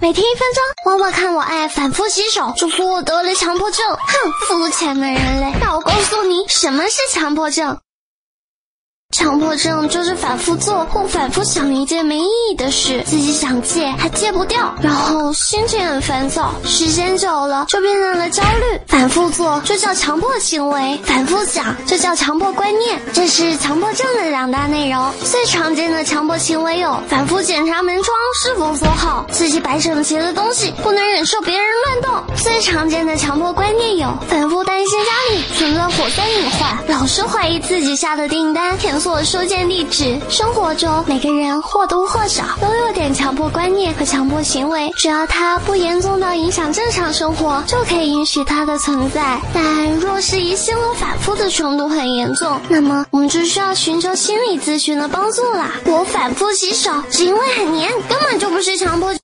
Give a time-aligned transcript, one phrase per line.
[0.00, 0.62] 每天一分钟。
[0.84, 3.84] 妈妈看我爱反复洗手，就说我得了强迫症。
[3.90, 5.52] 哼，肤浅的人类！
[5.60, 7.78] 那我告诉你，什么是强迫症？
[9.16, 18.78] 强迫症就是反复做或反复想一件没意义的事，自己想戒还戒不掉，然后心情很烦躁，时间久了就变成了焦虑。
[18.86, 25.10] 反复做就叫强迫行为，反复想就叫强迫观念，这是强迫症的两大内容。
[25.24, 31.65] 最常见的强迫行为有：反复检查门窗是否锁好，自己摆整齐的东西不能忍受别人。
[32.66, 38.96] 常见的强迫观念有：反复担心家里存在火灾隐患，老是怀疑自己下的订单填。
[38.98, 40.18] 做收件地址。
[40.28, 49.40] 生活中，每个人或多或少都有点强迫观念和强迫行为，只要它不严重到影响正常生活，就可以允许它的存在。
[49.54, 55.70] 但若是疑心和反复的程度很严重，那么我们就需要寻求心理咨询的帮助啦。
[55.84, 59.14] 我反复洗手，是因为很黏，根本就不是强迫。